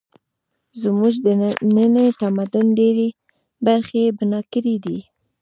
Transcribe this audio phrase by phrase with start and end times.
[0.81, 1.27] زموږ د
[1.75, 3.09] ننني تمدن ډېرې
[3.65, 4.99] برخې یې بنا کړې دي